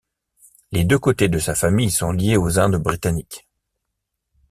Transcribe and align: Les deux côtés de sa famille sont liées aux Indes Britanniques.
Les 0.71 0.83
deux 0.83 0.97
côtés 0.97 1.29
de 1.29 1.37
sa 1.37 1.53
famille 1.53 1.91
sont 1.91 2.11
liées 2.11 2.35
aux 2.35 2.57
Indes 2.57 2.77
Britanniques. 2.81 3.45